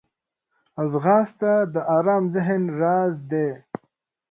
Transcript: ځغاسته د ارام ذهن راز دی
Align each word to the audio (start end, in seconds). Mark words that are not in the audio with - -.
ځغاسته 0.91 1.51
د 1.73 1.75
ارام 1.95 2.23
ذهن 2.35 2.63
راز 2.79 3.15
دی 3.31 3.49